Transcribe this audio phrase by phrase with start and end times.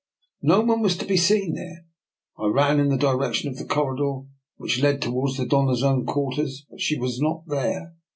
[0.41, 1.85] No one was to be seen there.
[2.35, 4.21] I ran in the direction of the corridor
[4.57, 7.93] which led towards the Doiia's own quarters, but she was not there!